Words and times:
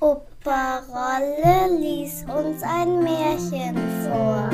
Opa 0.00 0.78
Rolle 0.88 1.78
lies 1.78 2.24
uns 2.24 2.62
ein 2.62 3.02
Märchen 3.02 3.76
vor. 4.02 4.48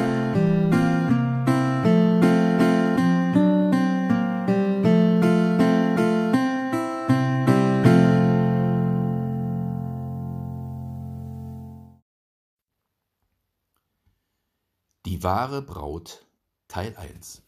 Die 15.06 15.22
wahre 15.22 15.62
Braut 15.62 16.26
Teil 16.66 16.96
1 16.96 17.42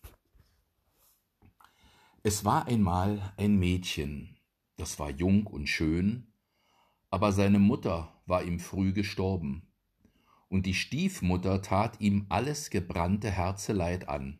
Es 2.23 2.45
war 2.45 2.67
einmal 2.67 3.33
ein 3.37 3.57
Mädchen, 3.57 4.37
das 4.83 4.99
war 4.99 5.11
jung 5.11 5.47
und 5.47 5.69
schön, 5.69 6.27
aber 7.09 7.33
seine 7.33 7.59
Mutter 7.59 8.21
war 8.27 8.45
ihm 8.45 8.61
früh 8.61 8.93
gestorben, 8.93 9.73
und 10.49 10.67
die 10.67 10.75
Stiefmutter 10.75 11.63
tat 11.63 12.01
ihm 12.01 12.27
alles 12.29 12.69
gebrannte 12.69 13.31
Herzeleid 13.31 14.09
an. 14.09 14.39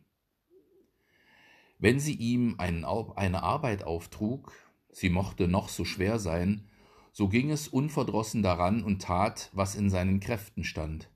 Wenn 1.79 1.99
sie 1.99 2.13
ihm 2.13 2.55
eine 2.59 3.43
Arbeit 3.43 3.83
auftrug, 3.83 4.53
sie 4.91 5.09
mochte 5.09 5.47
noch 5.47 5.69
so 5.69 5.85
schwer 5.85 6.19
sein, 6.19 6.69
so 7.11 7.27
ging 7.27 7.49
es 7.49 7.67
unverdrossen 7.67 8.43
daran 8.43 8.83
und 8.83 9.01
tat, 9.01 9.49
was 9.53 9.73
in 9.73 9.89
seinen 9.89 10.19
Kräften 10.19 10.63
stand 10.63 11.09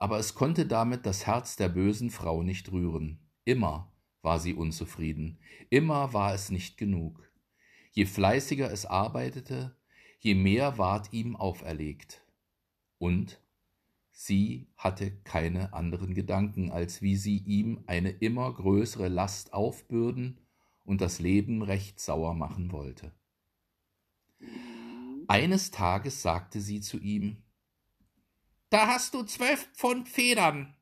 aber 0.00 0.18
es 0.18 0.34
konnte 0.34 0.66
damit 0.66 1.04
das 1.06 1.26
Herz 1.26 1.56
der 1.56 1.68
bösen 1.68 2.10
Frau 2.10 2.42
nicht 2.42 2.72
rühren. 2.72 3.20
Immer 3.44 3.92
war 4.22 4.40
sie 4.40 4.54
unzufrieden, 4.54 5.38
immer 5.68 6.14
war 6.14 6.34
es 6.34 6.50
nicht 6.50 6.78
genug. 6.78 7.29
Je 7.90 8.06
fleißiger 8.06 8.70
es 8.70 8.86
arbeitete, 8.86 9.76
je 10.18 10.34
mehr 10.34 10.78
ward 10.78 11.12
ihm 11.12 11.36
auferlegt. 11.36 12.24
Und 12.98 13.40
sie 14.10 14.68
hatte 14.76 15.10
keine 15.22 15.72
anderen 15.72 16.14
Gedanken, 16.14 16.70
als 16.70 17.02
wie 17.02 17.16
sie 17.16 17.38
ihm 17.38 17.82
eine 17.86 18.10
immer 18.10 18.52
größere 18.52 19.08
Last 19.08 19.52
aufbürden 19.52 20.38
und 20.84 21.00
das 21.00 21.18
Leben 21.18 21.62
recht 21.62 22.00
sauer 22.00 22.34
machen 22.34 22.72
wollte. 22.72 23.12
Eines 25.28 25.70
Tages 25.70 26.22
sagte 26.22 26.60
sie 26.60 26.80
zu 26.80 26.98
ihm 26.98 27.42
da 28.70 28.86
hast 28.86 29.14
du 29.14 29.24
zwölf 29.24 29.68
Pfund 29.74 30.08
Federn. 30.08 30.76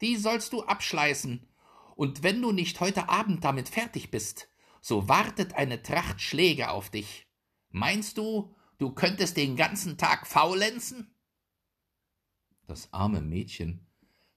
Die 0.00 0.16
sollst 0.16 0.54
du 0.54 0.62
abschleißen. 0.62 1.46
Und 1.94 2.22
wenn 2.22 2.40
du 2.40 2.50
nicht 2.50 2.80
heute 2.80 3.10
Abend 3.10 3.44
damit 3.44 3.68
fertig 3.68 4.10
bist, 4.10 4.48
so 4.80 5.08
wartet 5.08 5.54
eine 5.54 5.82
Tracht 5.82 6.20
Schläge 6.20 6.70
auf 6.70 6.90
dich. 6.90 7.26
Meinst 7.70 8.18
du, 8.18 8.54
du 8.78 8.92
könntest 8.92 9.36
den 9.36 9.56
ganzen 9.56 9.98
Tag 9.98 10.26
faulenzen? 10.26 11.14
Das 12.66 12.92
arme 12.92 13.20
Mädchen 13.20 13.86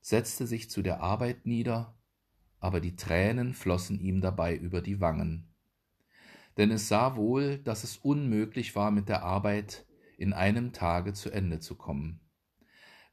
setzte 0.01 0.47
sich 0.47 0.69
zu 0.69 0.81
der 0.81 1.01
Arbeit 1.01 1.45
nieder, 1.45 1.97
aber 2.59 2.79
die 2.79 2.95
Tränen 2.95 3.53
flossen 3.53 3.99
ihm 3.99 4.21
dabei 4.21 4.55
über 4.55 4.81
die 4.81 5.01
Wangen. 5.01 5.53
Denn 6.57 6.71
es 6.71 6.87
sah 6.87 7.15
wohl, 7.15 7.57
dass 7.59 7.83
es 7.83 7.97
unmöglich 7.97 8.75
war, 8.75 8.91
mit 8.91 9.07
der 9.07 9.23
Arbeit 9.23 9.85
in 10.17 10.33
einem 10.33 10.73
Tage 10.73 11.13
zu 11.13 11.31
Ende 11.31 11.59
zu 11.59 11.75
kommen. 11.75 12.19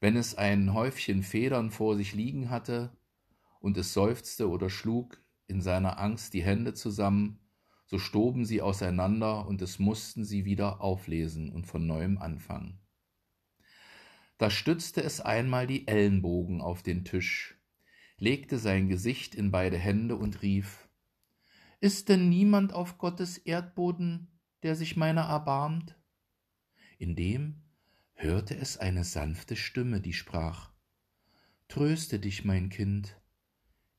Wenn 0.01 0.17
es 0.17 0.35
ein 0.35 0.75
Häufchen 0.75 1.23
Federn 1.23 1.71
vor 1.71 1.97
sich 1.97 2.13
liegen 2.13 2.51
hatte 2.51 2.97
und 3.61 3.77
es 3.77 3.93
seufzte 3.93 4.49
oder 4.51 4.69
schlug 4.69 5.23
in 5.47 5.61
seiner 5.61 5.99
Angst 5.99 6.35
die 6.35 6.43
Hände 6.43 6.75
zusammen, 6.75 7.41
so 7.87 7.99
stoben 7.99 8.45
sie 8.45 8.63
auseinander 8.63 9.47
und 9.47 9.63
es 9.63 9.79
mussten 9.79 10.25
sie 10.25 10.45
wieder 10.45 10.81
auflesen 10.81 11.51
und 11.53 11.67
von 11.67 11.87
neuem 11.87 12.19
anfangen. 12.19 12.81
Da 14.39 14.51
stützte 14.51 15.03
es 15.03 15.21
einmal 15.21 15.67
die 15.67 15.87
Ellenbogen 15.87 16.61
auf 16.61 16.83
den 16.83 17.05
Tisch, 17.05 17.57
legte 18.19 18.59
sein 18.59 18.89
Gesicht 18.89 19.35
in 19.35 19.51
beide 19.51 19.79
Hände 19.79 20.17
und 20.17 20.43
rief 20.43 20.89
Ist 21.81 22.09
denn 22.09 22.29
niemand 22.29 22.73
auf 22.73 22.99
Gottes 22.99 23.39
Erdboden, 23.39 24.29
der 24.63 24.75
sich 24.75 24.97
meiner 24.97 25.23
erbarmt? 25.23 25.97
Indem 26.99 27.63
hörte 28.15 28.57
es 28.57 28.79
eine 28.79 29.05
sanfte 29.05 29.57
Stimme, 29.57 30.01
die 30.01 30.13
sprach 30.13 30.71
Tröste 31.69 32.19
dich, 32.19 32.45
mein 32.45 32.69
Kind, 32.69 33.21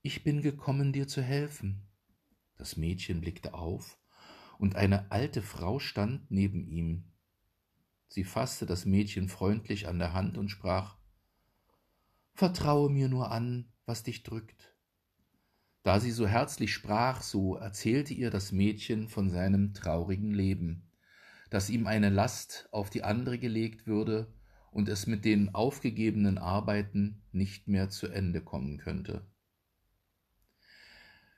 ich 0.02 0.24
bin 0.24 0.42
gekommen, 0.42 0.94
dir 0.94 1.08
zu 1.08 1.22
helfen. 1.22 1.88
Das 2.56 2.78
Mädchen 2.78 3.22
blickte 3.22 3.54
auf, 3.54 4.00
und 4.58 4.76
eine 4.76 5.12
alte 5.12 5.42
Frau 5.42 5.80
stand 5.80 6.32
neben 6.32 6.68
ihm. 6.68 7.12
Sie 8.08 8.24
fasste 8.24 8.66
das 8.66 8.86
Mädchen 8.86 9.30
freundlich 9.30 9.88
an 9.88 10.00
der 10.00 10.14
Hand 10.14 10.38
und 10.38 10.50
sprach 10.50 10.98
Vertraue 12.34 12.90
mir 12.90 13.10
nur 13.10 13.32
an, 13.32 13.72
was 13.86 14.04
dich 14.04 14.24
drückt. 14.24 14.74
Da 15.84 16.00
sie 16.00 16.12
so 16.12 16.28
herzlich 16.28 16.74
sprach, 16.74 17.22
so 17.22 17.56
erzählte 17.56 18.14
ihr 18.14 18.32
das 18.32 18.52
Mädchen 18.52 19.08
von 19.10 19.30
seinem 19.30 19.74
traurigen 19.74 20.32
Leben 20.32 20.88
dass 21.50 21.70
ihm 21.70 21.88
eine 21.88 22.10
Last 22.10 22.68
auf 22.72 22.90
die 22.90 23.04
andere 23.04 23.40
gelegt 23.40 23.88
würde 23.88 24.34
und 24.72 24.90
es 24.90 25.08
mit 25.08 25.26
den 25.26 25.56
aufgegebenen 25.56 26.38
Arbeiten 26.38 27.24
nicht 27.32 27.68
mehr 27.68 27.90
zu 27.90 28.08
Ende 28.08 28.42
kommen 28.42 28.78
könnte. 28.78 29.26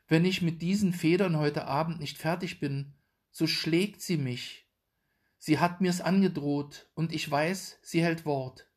Wenn 0.10 0.26
ich 0.26 0.42
mit 0.42 0.64
diesen 0.64 0.92
Federn 0.92 1.38
heute 1.38 1.66
Abend 1.66 2.00
nicht 2.00 2.18
fertig 2.18 2.60
bin, 2.60 2.94
so 3.32 3.46
schlägt 3.46 4.02
sie 4.02 4.18
mich. 4.18 4.68
Sie 5.38 5.60
hat 5.60 5.82
mir's 5.82 6.02
angedroht, 6.02 6.90
und 6.96 7.14
ich 7.14 7.30
weiß, 7.30 7.78
sie 7.84 8.02
hält 8.02 8.26
Wort. 8.26 8.68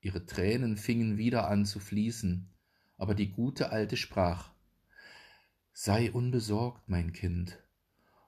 Ihre 0.00 0.24
Tränen 0.24 0.76
fingen 0.76 1.18
wieder 1.18 1.48
an 1.48 1.66
zu 1.66 1.80
fließen, 1.80 2.48
aber 2.96 3.14
die 3.14 3.32
gute 3.32 3.70
Alte 3.70 3.96
sprach 3.96 4.52
Sei 5.72 6.12
unbesorgt, 6.12 6.88
mein 6.88 7.12
Kind, 7.12 7.58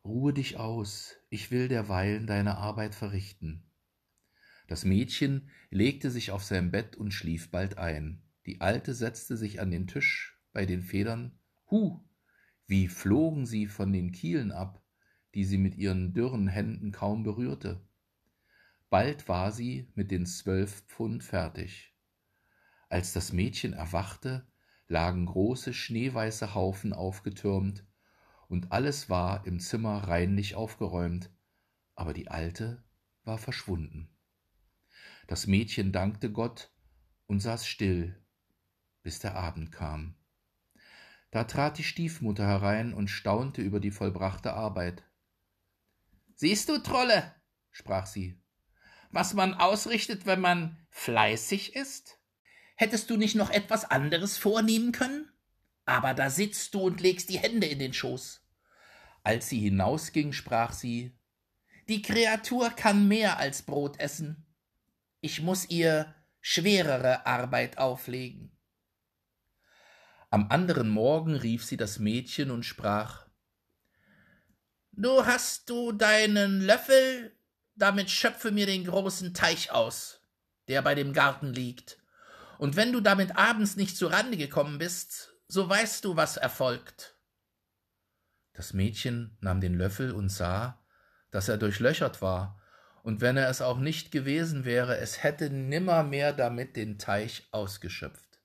Ruhe 0.05 0.33
dich 0.33 0.57
aus, 0.57 1.17
ich 1.31 1.53
will 1.53 1.69
derweilen 1.69 2.27
deine 2.27 2.59
Arbeit 2.59 2.97
verrichten. 2.97 3.63
Das 4.67 4.85
Mädchen 4.85 5.51
legte 5.71 6.11
sich 6.11 6.33
auf 6.33 6.43
sein 6.43 6.73
Bett 6.73 6.97
und 6.97 7.13
schlief 7.13 7.51
bald 7.53 7.79
ein. 7.79 8.23
Die 8.47 8.61
Alte 8.61 8.95
setzte 8.95 9.37
sich 9.37 9.61
an 9.61 9.71
den 9.71 9.87
Tisch 9.87 10.37
bei 10.53 10.67
den 10.67 10.83
Federn. 10.83 11.39
Hu! 11.71 12.01
Wie 12.67 12.89
flogen 12.89 13.47
sie 13.47 13.67
von 13.67 13.93
den 13.93 14.13
Kielen 14.13 14.51
ab, 14.53 14.83
die 15.37 15.45
sie 15.45 15.59
mit 15.59 15.77
ihren 15.77 16.15
dürren 16.15 16.49
Händen 16.49 16.93
kaum 16.93 17.23
berührte. 17.23 17.87
Bald 18.89 19.29
war 19.29 19.53
sie 19.53 19.93
mit 19.95 20.11
den 20.11 20.25
zwölf 20.25 20.81
Pfund 20.87 21.23
fertig. 21.23 21.95
Als 22.89 23.13
das 23.13 23.35
Mädchen 23.35 23.75
erwachte, 23.75 24.47
lagen 24.89 25.27
große 25.27 25.75
schneeweiße 25.75 26.55
Haufen 26.55 26.95
aufgetürmt 26.95 27.85
und 28.49 28.73
alles 28.73 29.11
war 29.11 29.47
im 29.47 29.61
Zimmer 29.61 30.09
reinlich 30.09 30.55
aufgeräumt, 30.55 31.31
aber 31.97 32.15
die 32.15 32.29
Alte 32.29 32.83
war 33.25 33.37
verschwunden. 33.37 34.09
Das 35.27 35.47
Mädchen 35.47 35.93
dankte 35.93 36.33
Gott 36.33 36.73
und 37.27 37.41
saß 37.41 37.67
still, 37.67 38.25
bis 39.03 39.19
der 39.19 39.35
Abend 39.35 39.71
kam. 39.71 40.15
Da 41.37 41.45
trat 41.45 41.77
die 41.77 41.85
Stiefmutter 41.85 42.47
herein 42.47 42.95
und 42.95 43.09
staunte 43.09 43.61
über 43.61 43.79
die 43.79 43.91
vollbrachte 43.91 44.55
Arbeit. 44.55 45.03
Siehst 46.35 46.71
du, 46.71 46.79
Trolle, 46.79 47.35
sprach 47.71 48.07
sie, 48.07 48.41
was 49.11 49.35
man 49.35 49.53
ausrichtet, 49.53 50.25
wenn 50.25 50.41
man 50.41 50.79
fleißig 50.89 51.77
ist? 51.77 52.19
Hättest 52.75 53.11
du 53.11 53.19
nicht 53.19 53.35
noch 53.35 53.51
etwas 53.51 53.85
anderes 53.85 54.39
vornehmen 54.39 54.93
können? 54.93 55.31
aber 55.85 56.15
da 56.15 56.31
sitzt 56.31 56.73
du 56.73 56.81
und 56.81 57.03
legst 57.03 57.29
die 57.29 57.39
Hände 57.39 57.67
in 57.67 57.81
den 57.81 57.93
Schoß. 57.93 58.43
Als 59.23 59.51
sie 59.51 59.61
hinausging, 59.61 60.33
sprach 60.33 60.73
sie 60.73 61.19
Die 61.87 62.01
Kreatur 62.01 62.71
kann 62.71 63.09
mehr 63.09 63.39
als 63.39 63.61
Brot 63.61 64.01
essen. 64.01 64.47
Ich 65.21 65.43
muss 65.43 65.69
ihr 65.69 66.15
schwerere 66.41 67.27
Arbeit 67.27 67.77
auflegen. 67.77 68.56
Am 70.37 70.51
anderen 70.51 70.91
Morgen 70.91 71.35
rief 71.35 71.65
sie 71.65 71.79
das 71.79 71.99
Mädchen 71.99 72.51
und 72.51 72.63
sprach 72.63 73.27
Du 74.93 75.25
hast 75.25 75.71
du 75.71 75.93
deinen 75.93 76.61
Löffel, 76.61 77.35
damit 77.75 78.11
schöpfe 78.11 78.51
mir 78.51 78.67
den 78.67 78.85
großen 78.85 79.33
Teich 79.33 79.71
aus, 79.71 80.21
der 80.69 80.83
bei 80.83 80.95
dem 80.95 81.15
Garten 81.15 81.55
liegt. 81.55 81.97
Und 82.59 82.77
wenn 82.77 82.93
du 82.93 83.01
damit 83.01 83.39
abends 83.39 83.77
nicht 83.77 83.97
zu 83.97 84.09
Rande 84.09 84.37
gekommen 84.37 84.77
bist, 84.77 85.33
so 85.49 85.71
weißt 85.71 86.05
du, 86.05 86.17
was 86.17 86.37
erfolgt. 86.37 87.17
Das 88.53 88.75
Mädchen 88.75 89.39
nahm 89.41 89.63
den 89.63 89.73
Löffel 89.73 90.13
und 90.13 90.29
sah, 90.29 90.85
dass 91.31 91.49
er 91.49 91.57
durchlöchert 91.57 92.21
war, 92.21 92.61
und 93.03 93.23
wenn 93.23 93.39
er 93.39 93.49
es 93.49 93.63
auch 93.63 93.79
nicht 93.79 94.13
gewesen 94.13 94.67
wäre, 94.67 94.99
es 94.99 95.23
hätte 95.23 95.49
nimmermehr 95.49 96.35
damit 96.35 96.77
den 96.77 96.99
Teich 96.99 97.49
ausgeschöpft. 97.53 98.36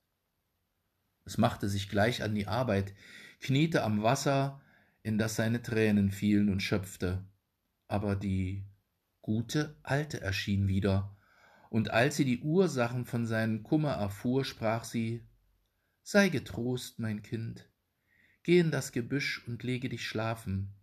Es 1.24 1.38
machte 1.38 1.68
sich 1.68 1.88
gleich 1.88 2.22
an 2.22 2.34
die 2.34 2.46
Arbeit, 2.46 2.94
kniete 3.40 3.82
am 3.82 4.02
Wasser, 4.02 4.60
in 5.02 5.18
das 5.18 5.36
seine 5.36 5.62
Tränen 5.62 6.10
fielen, 6.10 6.48
und 6.48 6.62
schöpfte, 6.62 7.24
aber 7.88 8.16
die 8.16 8.64
gute 9.20 9.76
Alte 9.82 10.20
erschien 10.20 10.68
wieder, 10.68 11.16
und 11.70 11.90
als 11.90 12.16
sie 12.16 12.24
die 12.24 12.40
Ursachen 12.40 13.04
von 13.04 13.26
seinem 13.26 13.62
Kummer 13.62 13.92
erfuhr, 13.92 14.44
sprach 14.44 14.84
sie 14.84 15.26
Sei 16.02 16.28
getrost, 16.28 16.98
mein 16.98 17.22
Kind, 17.22 17.68
geh 18.42 18.58
in 18.58 18.70
das 18.70 18.92
Gebüsch 18.92 19.46
und 19.46 19.62
lege 19.62 19.88
dich 19.88 20.06
schlafen, 20.06 20.74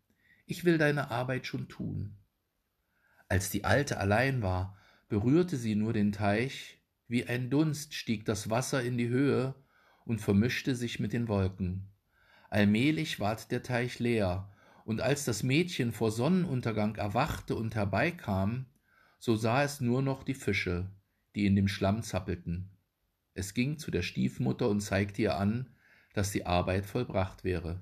ich 0.45 0.65
will 0.65 0.77
deine 0.77 1.12
Arbeit 1.12 1.45
schon 1.45 1.68
tun. 1.68 2.18
Als 3.27 3.50
die 3.50 3.65
Alte 3.65 4.00
allein 4.00 4.42
war, 4.42 4.77
berührte 5.09 5.57
sie 5.57 5.75
nur 5.75 5.94
den 5.94 6.12
Teich, 6.12 6.81
wie 7.07 7.25
ein 7.25 7.50
Dunst 7.50 7.94
stieg 7.94 8.25
das 8.25 8.50
Wasser 8.50 8.81
in 8.81 8.97
die 8.97 9.09
Höhe 9.09 9.56
und 10.09 10.19
vermischte 10.19 10.75
sich 10.75 11.00
mit 11.00 11.13
den 11.13 11.27
Wolken. 11.27 11.88
Allmählich 12.50 13.19
ward 13.19 13.51
der 13.51 13.61
Teich 13.61 14.00
leer, 14.00 14.51
und 14.83 15.01
als 15.01 15.23
das 15.23 15.44
Mädchen 15.44 15.91
vor 15.91 16.11
Sonnenuntergang 16.11 16.95
erwachte 16.95 17.56
und 17.56 17.75
herbeikam, 17.75 18.65
so 19.19 19.35
sah 19.35 19.63
es 19.63 19.81
nur 19.81 20.01
noch 20.01 20.23
die 20.23 20.33
Fische, 20.33 20.89
die 21.35 21.45
in 21.45 21.56
dem 21.56 21.67
Schlamm 21.67 22.01
zappelten. 22.01 22.71
Es 23.35 23.53
ging 23.53 23.77
zu 23.77 23.91
der 23.91 24.01
Stiefmutter 24.01 24.67
und 24.67 24.81
zeigte 24.81 25.21
ihr 25.21 25.38
an, 25.38 25.69
dass 26.15 26.31
die 26.31 26.47
Arbeit 26.47 26.88
vollbracht 26.88 27.44
wäre. 27.44 27.79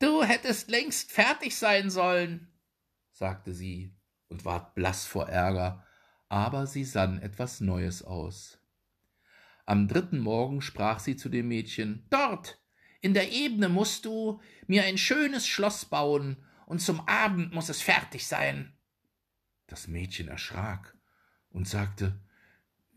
Du 0.00 0.22
hättest 0.22 0.68
längst 0.68 1.10
fertig 1.10 1.56
sein 1.56 1.88
sollen, 1.88 2.48
sagte 3.10 3.54
sie 3.54 3.96
und 4.28 4.44
ward 4.44 4.74
blass 4.74 5.06
vor 5.06 5.30
Ärger, 5.30 5.82
aber 6.28 6.66
sie 6.66 6.84
sann 6.84 7.22
etwas 7.22 7.62
Neues 7.62 8.02
aus. 8.02 8.58
Am 9.66 9.88
dritten 9.88 10.18
Morgen 10.18 10.60
sprach 10.60 10.98
sie 10.98 11.16
zu 11.16 11.28
dem 11.28 11.48
Mädchen 11.48 12.06
Dort, 12.10 12.60
in 13.00 13.14
der 13.14 13.32
Ebene 13.32 13.68
musst 13.68 14.04
du 14.04 14.40
mir 14.66 14.84
ein 14.84 14.98
schönes 14.98 15.46
Schloss 15.46 15.84
bauen, 15.84 16.44
und 16.66 16.80
zum 16.80 17.06
Abend 17.06 17.52
muss 17.52 17.68
es 17.68 17.82
fertig 17.82 18.26
sein. 18.26 18.74
Das 19.66 19.86
Mädchen 19.86 20.28
erschrak 20.28 20.96
und 21.50 21.68
sagte, 21.68 22.20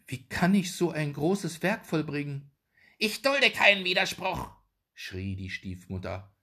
Wie 0.05 0.27
kann 0.27 0.55
ich 0.55 0.73
so 0.73 0.91
ein 0.91 1.13
großes 1.13 1.61
Werk 1.63 1.85
vollbringen? 1.85 2.51
Ich 2.97 3.21
dulde 3.21 3.51
keinen 3.51 3.83
Widerspruch, 3.83 4.49
schrie 4.93 5.35
die 5.35 5.49
Stiefmutter. 5.49 6.33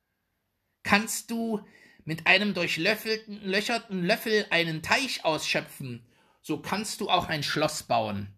Kannst 0.82 1.30
du 1.30 1.66
mit 2.04 2.26
einem 2.26 2.52
durchlöffelten, 2.54 3.40
löcherten 3.42 4.04
Löffel 4.04 4.46
einen 4.50 4.82
Teich 4.82 5.24
ausschöpfen, 5.24 6.06
so 6.42 6.60
kannst 6.60 7.00
du 7.00 7.08
auch 7.08 7.28
ein 7.28 7.42
Schloss 7.42 7.82
bauen. 7.82 8.36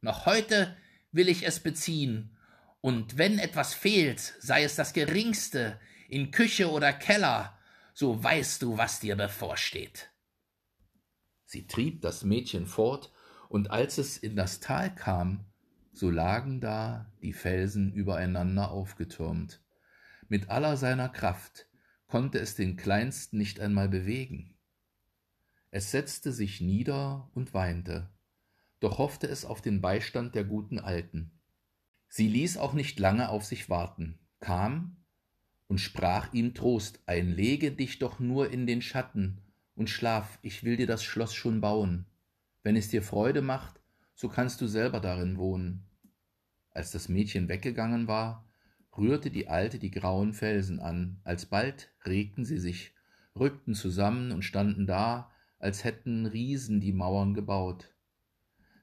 Noch 0.00 0.26
heute 0.26 0.76
will 1.12 1.28
ich 1.28 1.46
es 1.46 1.60
beziehen 1.60 2.36
und 2.80 3.18
wenn 3.18 3.38
etwas 3.38 3.74
fehlt, 3.74 4.20
sei 4.40 4.64
es 4.64 4.74
das 4.74 4.92
geringste, 4.92 5.78
in 6.08 6.30
Küche 6.30 6.70
oder 6.70 6.92
Keller, 6.92 7.58
so 7.92 8.22
weißt 8.22 8.62
du, 8.62 8.78
was 8.78 9.00
dir 9.00 9.16
bevorsteht. 9.16 10.10
Sie 11.44 11.66
trieb 11.66 12.00
das 12.00 12.24
Mädchen 12.24 12.66
fort, 12.66 13.12
und 13.48 13.72
als 13.72 13.98
es 13.98 14.16
in 14.16 14.36
das 14.36 14.60
Tal 14.60 14.94
kam, 14.94 15.44
so 15.92 16.08
lagen 16.08 16.60
da 16.60 17.12
die 17.20 17.32
Felsen 17.32 17.92
übereinander 17.92 18.70
aufgetürmt. 18.70 19.60
Mit 20.28 20.48
aller 20.48 20.76
seiner 20.76 21.08
Kraft 21.08 21.66
konnte 22.06 22.38
es 22.38 22.54
den 22.54 22.76
Kleinsten 22.76 23.38
nicht 23.38 23.58
einmal 23.58 23.88
bewegen. 23.88 24.54
Es 25.72 25.90
setzte 25.90 26.32
sich 26.32 26.60
nieder 26.60 27.28
und 27.34 27.52
weinte, 27.52 28.08
doch 28.80 28.98
hoffte 28.98 29.26
es 29.26 29.44
auf 29.44 29.60
den 29.60 29.80
Beistand 29.80 30.34
der 30.34 30.44
guten 30.44 30.78
Alten. 30.78 31.30
Sie 32.08 32.28
ließ 32.28 32.56
auch 32.56 32.72
nicht 32.72 32.98
lange 32.98 33.28
auf 33.28 33.44
sich 33.44 33.70
warten, 33.70 34.18
kam 34.40 34.96
und 35.68 35.78
sprach 35.78 36.32
ihm 36.32 36.54
Trost 36.54 37.00
ein, 37.06 37.30
lege 37.30 37.70
dich 37.70 37.98
doch 37.98 38.18
nur 38.18 38.50
in 38.50 38.66
den 38.66 38.82
Schatten 38.82 39.42
und 39.76 39.88
schlaf, 39.88 40.38
ich 40.42 40.64
will 40.64 40.76
dir 40.76 40.86
das 40.86 41.04
Schloss 41.04 41.34
schon 41.34 41.60
bauen. 41.60 42.06
Wenn 42.62 42.76
es 42.76 42.88
dir 42.88 43.02
Freude 43.02 43.42
macht, 43.42 43.80
so 44.14 44.28
kannst 44.28 44.60
du 44.60 44.66
selber 44.66 45.00
darin 45.00 45.38
wohnen. 45.38 45.86
Als 46.70 46.90
das 46.90 47.08
Mädchen 47.08 47.48
weggegangen 47.48 48.08
war, 48.08 48.44
rührte 48.96 49.30
die 49.30 49.48
Alte 49.48 49.78
die 49.78 49.90
grauen 49.90 50.32
Felsen 50.32 50.80
an, 50.80 51.20
alsbald 51.24 51.92
regten 52.04 52.44
sie 52.44 52.58
sich, 52.58 52.92
rückten 53.38 53.74
zusammen 53.74 54.32
und 54.32 54.42
standen 54.42 54.86
da, 54.86 55.30
als 55.58 55.84
hätten 55.84 56.26
Riesen 56.26 56.80
die 56.80 56.92
Mauern 56.92 57.34
gebaut. 57.34 57.89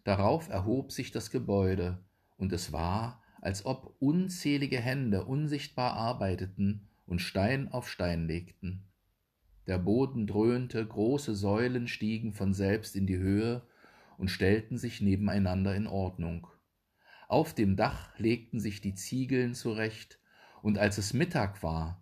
Darauf 0.07 0.47
erhob 0.47 0.93
sich 0.93 1.11
das 1.11 1.31
Gebäude, 1.31 1.97
und 2.37 2.53
es 2.53 2.71
war, 2.71 3.21
als 3.41 3.65
ob 3.65 3.93
unzählige 3.99 4.79
Hände 4.79 5.25
unsichtbar 5.25 5.95
arbeiteten 5.95 6.87
und 7.05 7.19
Stein 7.19 7.67
auf 7.73 7.89
Stein 7.89 8.25
legten. 8.25 8.85
Der 9.67 9.77
Boden 9.77 10.25
dröhnte, 10.25 10.85
große 10.87 11.35
Säulen 11.35 11.89
stiegen 11.89 12.31
von 12.31 12.53
selbst 12.53 12.95
in 12.95 13.05
die 13.05 13.17
Höhe 13.17 13.63
und 14.17 14.31
stellten 14.31 14.77
sich 14.77 15.01
nebeneinander 15.01 15.75
in 15.75 15.87
Ordnung. 15.87 16.47
Auf 17.27 17.53
dem 17.53 17.75
Dach 17.75 18.17
legten 18.17 18.61
sich 18.61 18.79
die 18.79 18.95
Ziegeln 18.95 19.55
zurecht, 19.55 20.19
und 20.61 20.77
als 20.77 20.97
es 20.97 21.13
Mittag 21.13 21.63
war, 21.63 22.01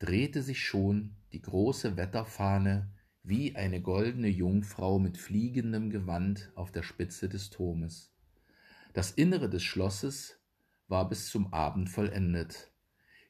drehte 0.00 0.42
sich 0.42 0.64
schon 0.64 1.14
die 1.32 1.42
große 1.42 1.96
Wetterfahne 1.96 2.90
wie 3.28 3.56
eine 3.56 3.80
goldene 3.80 4.28
Jungfrau 4.28 5.00
mit 5.00 5.18
fliegendem 5.18 5.90
Gewand 5.90 6.52
auf 6.54 6.70
der 6.70 6.84
Spitze 6.84 7.28
des 7.28 7.50
Turmes. 7.50 8.14
Das 8.92 9.10
Innere 9.10 9.50
des 9.50 9.64
Schlosses 9.64 10.38
war 10.86 11.08
bis 11.08 11.26
zum 11.26 11.52
Abend 11.52 11.90
vollendet. 11.90 12.70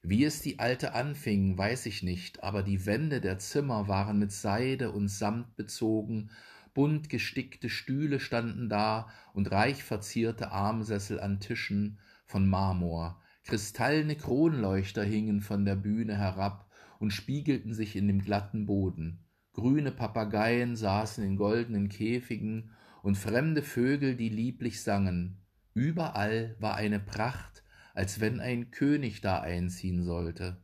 Wie 0.03 0.23
es 0.23 0.39
die 0.39 0.59
Alte 0.59 0.93
anfing, 0.93 1.57
weiß 1.57 1.87
ich 1.87 2.03
nicht, 2.03 2.43
aber 2.43 2.61
die 2.61 2.85
Wände 2.85 3.21
der 3.21 3.39
Zimmer 3.39 3.87
waren 3.87 4.19
mit 4.19 4.31
Seide 4.31 4.91
und 4.91 5.07
Samt 5.07 5.55
bezogen, 5.55 6.29
bunt 6.75 7.09
gestickte 7.09 7.67
Stühle 7.67 8.19
standen 8.19 8.69
da 8.69 9.09
und 9.33 9.51
reich 9.51 9.83
verzierte 9.83 10.51
Armsessel 10.51 11.19
an 11.19 11.39
Tischen 11.39 11.97
von 12.27 12.47
Marmor, 12.47 13.19
kristallene 13.45 14.15
Kronleuchter 14.15 15.03
hingen 15.03 15.41
von 15.41 15.65
der 15.65 15.75
Bühne 15.75 16.15
herab 16.19 16.69
und 16.99 17.13
spiegelten 17.13 17.73
sich 17.73 17.95
in 17.95 18.07
dem 18.07 18.21
glatten 18.21 18.67
Boden, 18.67 19.23
grüne 19.57 19.91
Papageien 19.91 20.77
saßen 20.77 21.25
in 21.25 21.35
goldenen 21.35 21.89
Käfigen 21.89 22.71
und 23.03 23.15
fremde 23.15 23.63
Vögel, 23.63 24.15
die 24.15 24.29
lieblich 24.29 24.81
sangen, 24.81 25.41
Überall 25.77 26.55
war 26.57 26.73
eine 26.73 26.99
Pracht, 26.99 27.63
als 27.93 28.19
wenn 28.19 28.39
ein 28.39 28.71
König 28.71 29.21
da 29.21 29.41
einziehen 29.41 30.03
sollte. 30.03 30.63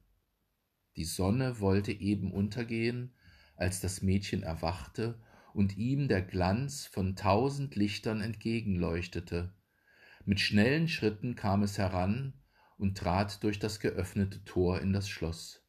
Die 0.96 1.06
Sonne 1.06 1.60
wollte 1.60 1.92
eben 1.92 2.32
untergehen, 2.32 3.14
als 3.56 3.80
das 3.80 4.02
Mädchen 4.02 4.42
erwachte 4.42 5.22
und 5.54 5.78
ihm 5.78 6.08
der 6.08 6.24
Glanz 6.24 6.88
von 6.88 7.16
tausend 7.16 7.76
Lichtern 7.76 8.22
entgegenleuchtete. 8.22 9.54
Mit 10.26 10.40
schnellen 10.40 10.88
Schritten 10.88 11.36
kam 11.36 11.62
es 11.62 11.78
heran 11.78 12.34
und 12.80 12.98
trat 12.98 13.44
durch 13.44 13.60
das 13.60 13.80
geöffnete 13.80 14.44
Tor 14.46 14.82
in 14.82 14.94
das 14.94 15.08
Schloss. 15.08 15.64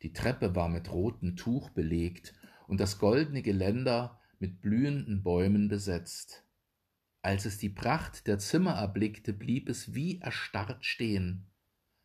Die 0.00 0.14
Treppe 0.14 0.54
war 0.54 0.70
mit 0.70 0.90
rotem 0.90 1.36
Tuch 1.36 1.68
belegt 1.68 2.32
und 2.70 2.78
das 2.78 3.00
goldene 3.00 3.42
Geländer 3.42 4.20
mit 4.38 4.60
blühenden 4.60 5.24
Bäumen 5.24 5.66
besetzt. 5.66 6.44
Als 7.20 7.44
es 7.44 7.58
die 7.58 7.68
Pracht 7.68 8.28
der 8.28 8.38
Zimmer 8.38 8.74
erblickte, 8.74 9.32
blieb 9.32 9.68
es 9.68 9.92
wie 9.92 10.20
erstarrt 10.20 10.84
stehen. 10.84 11.46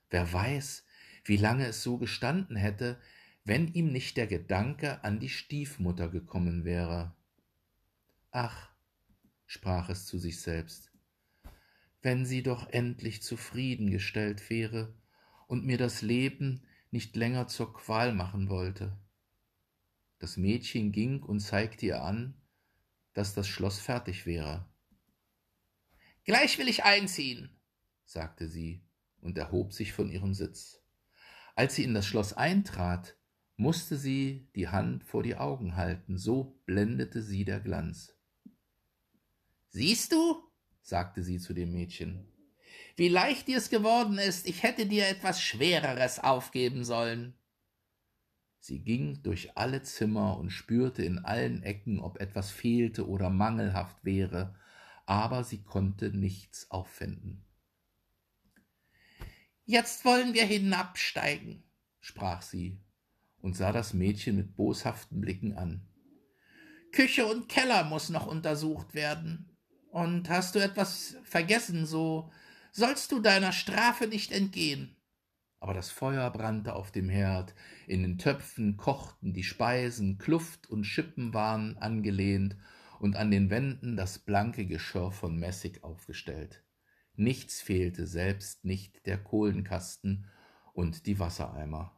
Wer 0.09 0.33
weiß, 0.33 0.83
wie 1.23 1.37
lange 1.37 1.67
es 1.67 1.83
so 1.83 1.99
gestanden 1.99 2.55
hätte, 2.55 2.99
wenn 3.43 3.67
ihm 3.73 3.91
nicht 3.91 4.17
der 4.17 4.25
Gedanke 4.25 5.03
an 5.03 5.19
die 5.19 5.29
Stiefmutter 5.29 6.09
gekommen 6.09 6.65
wäre. 6.65 7.13
Ach, 8.31 8.71
sprach 9.45 9.89
es 9.89 10.07
zu 10.07 10.17
sich 10.17 10.41
selbst, 10.41 10.91
wenn 12.01 12.25
sie 12.25 12.41
doch 12.41 12.71
endlich 12.71 13.21
zufriedengestellt 13.21 14.49
wäre 14.49 14.95
und 15.45 15.63
mir 15.63 15.77
das 15.77 16.01
Leben 16.01 16.63
nicht 16.89 17.15
länger 17.15 17.47
zur 17.47 17.71
Qual 17.71 18.15
machen 18.15 18.49
wollte. 18.49 18.97
Das 20.25 20.37
Mädchen 20.37 20.91
ging 20.91 21.21
und 21.21 21.39
zeigte 21.39 21.85
ihr 21.85 22.01
an, 22.01 22.33
dass 23.13 23.35
das 23.35 23.47
Schloss 23.47 23.77
fertig 23.77 24.25
wäre. 24.25 24.67
Gleich 26.23 26.57
will 26.57 26.67
ich 26.67 26.83
einziehen, 26.83 27.55
sagte 28.05 28.47
sie 28.47 28.81
und 29.21 29.37
erhob 29.37 29.71
sich 29.71 29.93
von 29.93 30.09
ihrem 30.09 30.33
Sitz. 30.33 30.81
Als 31.53 31.75
sie 31.75 31.83
in 31.83 31.93
das 31.93 32.07
Schloss 32.07 32.33
eintrat, 32.33 33.15
musste 33.55 33.97
sie 33.97 34.49
die 34.55 34.67
Hand 34.67 35.03
vor 35.03 35.21
die 35.21 35.35
Augen 35.35 35.75
halten, 35.75 36.17
so 36.17 36.59
blendete 36.65 37.21
sie 37.21 37.45
der 37.45 37.59
Glanz. 37.59 38.17
Siehst 39.69 40.11
du, 40.11 40.41
sagte 40.81 41.21
sie 41.21 41.37
zu 41.37 41.53
dem 41.53 41.71
Mädchen, 41.71 42.25
wie 42.95 43.09
leicht 43.09 43.47
dir's 43.47 43.69
geworden 43.69 44.17
ist, 44.17 44.47
ich 44.47 44.63
hätte 44.63 44.87
dir 44.87 45.07
etwas 45.07 45.39
Schwereres 45.39 46.17
aufgeben 46.17 46.83
sollen. 46.83 47.35
Sie 48.67 48.79
ging 48.79 49.21
durch 49.21 49.55
alle 49.55 49.83
Zimmer 49.83 50.39
und 50.39 50.49
spürte 50.49 51.03
in 51.05 51.19
allen 51.19 51.61
Ecken, 51.61 51.99
ob 51.99 52.19
etwas 52.19 52.49
fehlte 52.49 53.07
oder 53.07 53.29
mangelhaft 53.29 54.03
wäre, 54.03 54.55
aber 55.05 55.43
sie 55.43 55.61
konnte 55.61 56.09
nichts 56.09 56.71
auffinden. 56.71 57.45
Jetzt 59.65 60.03
wollen 60.03 60.33
wir 60.33 60.45
hinabsteigen, 60.45 61.61
sprach 61.99 62.41
sie 62.41 62.79
und 63.39 63.55
sah 63.55 63.71
das 63.71 63.93
Mädchen 63.93 64.35
mit 64.35 64.55
boshaften 64.55 65.21
Blicken 65.21 65.53
an. 65.53 65.87
Küche 66.91 67.27
und 67.27 67.47
Keller 67.47 67.83
muss 67.83 68.09
noch 68.09 68.25
untersucht 68.25 68.95
werden. 68.95 69.55
Und 69.91 70.27
hast 70.29 70.55
du 70.55 70.59
etwas 70.59 71.17
vergessen, 71.23 71.85
so 71.85 72.31
sollst 72.71 73.11
du 73.11 73.19
deiner 73.19 73.51
Strafe 73.51 74.07
nicht 74.07 74.31
entgehen. 74.31 74.94
Aber 75.59 75.73
das 75.73 75.89
Feuer 75.89 76.29
brannte 76.31 76.75
auf 76.75 76.91
dem 76.91 77.09
Herd, 77.09 77.55
in 77.87 78.03
den 78.03 78.17
Töpfen 78.17 78.77
kochten 78.77 79.33
die 79.33 79.43
Speisen, 79.43 80.17
Kluft 80.17 80.69
und 80.69 80.83
Schippen 80.83 81.33
waren 81.33 81.77
angelehnt 81.77 82.57
und 82.99 83.15
an 83.15 83.31
den 83.31 83.49
Wänden 83.49 83.95
das 83.95 84.19
blanke 84.19 84.65
Geschirr 84.65 85.11
von 85.11 85.37
Messig 85.37 85.83
aufgestellt. 85.83 86.63
Nichts 87.15 87.61
fehlte, 87.61 88.07
selbst 88.07 88.65
nicht 88.65 89.05
der 89.05 89.17
Kohlenkasten 89.17 90.29
und 90.73 91.05
die 91.05 91.19
Wassereimer. 91.19 91.95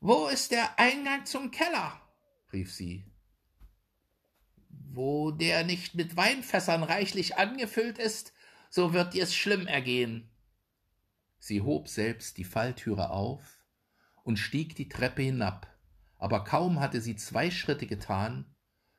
Wo 0.00 0.28
ist 0.28 0.50
der 0.50 0.78
Eingang 0.78 1.26
zum 1.26 1.50
Keller? 1.50 2.00
rief 2.52 2.72
sie. 2.72 3.04
Wo 4.68 5.30
der 5.30 5.62
nicht 5.62 5.94
mit 5.94 6.16
Weinfässern 6.16 6.82
reichlich 6.82 7.36
angefüllt 7.36 7.98
ist, 7.98 8.32
so 8.70 8.92
wird 8.92 9.14
dir's 9.14 9.34
schlimm 9.34 9.66
ergehen. 9.66 10.30
Sie 11.40 11.62
hob 11.62 11.88
selbst 11.88 12.36
die 12.36 12.44
Falltüre 12.44 13.10
auf 13.10 13.64
und 14.22 14.36
stieg 14.36 14.76
die 14.76 14.88
Treppe 14.88 15.22
hinab, 15.22 15.66
aber 16.18 16.44
kaum 16.44 16.78
hatte 16.78 17.00
sie 17.00 17.16
zwei 17.16 17.50
Schritte 17.50 17.86
getan, 17.86 18.54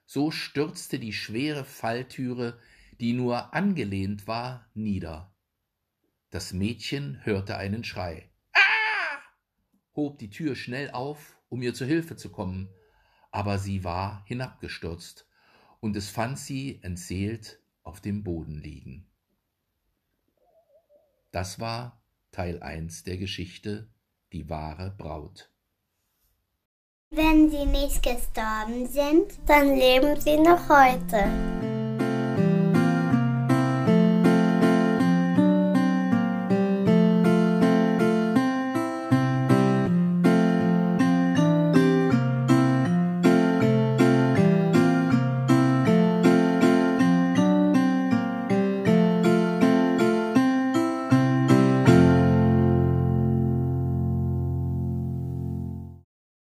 so 0.06 0.32
stürzte 0.32 1.00
die 1.00 1.14
schwere 1.14 1.64
Falltüre, 1.64 2.60
die 3.00 3.14
nur 3.14 3.54
angelehnt 3.54 4.28
war, 4.28 4.68
nieder. 4.74 5.34
Das 6.32 6.52
Mädchen 6.52 7.24
hörte 7.24 7.58
einen 7.58 7.84
Schrei. 7.84 8.32
Ah! 8.54 8.60
hob 9.96 10.18
die 10.18 10.32
Tür 10.32 10.56
schnell 10.56 10.90
auf, 10.92 11.38
um 11.48 11.62
ihr 11.62 11.76
zu 11.76 11.86
Hilfe 11.86 12.16
zu 12.16 12.32
kommen, 12.32 12.70
aber 13.30 13.60
sie 13.60 13.84
war 13.84 14.26
hinabgestürzt, 14.26 15.28
und 15.80 15.96
es 15.96 16.10
fand 16.10 16.40
sie 16.40 16.82
entseelt 16.82 17.62
auf 17.84 18.02
dem 18.02 18.24
Boden 18.24 18.58
liegen. 18.58 19.08
Das 21.32 21.60
war 21.60 22.01
Teil 22.32 22.64
1 22.64 23.04
der 23.04 23.18
Geschichte 23.18 23.90
Die 24.32 24.50
wahre 24.50 24.92
Braut. 24.98 25.52
Wenn 27.10 27.50
sie 27.50 27.66
nicht 27.66 28.02
gestorben 28.02 28.88
sind, 28.88 29.38
dann 29.46 29.76
leben 29.76 30.18
sie 30.22 30.38
noch 30.38 30.70
heute. 30.70 31.61